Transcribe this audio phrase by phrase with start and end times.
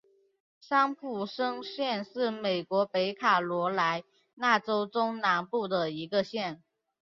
[0.59, 6.63] 桑普森县是美国北卡罗莱纳州中南部的一个县。